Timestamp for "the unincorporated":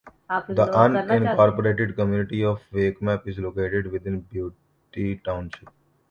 0.49-1.93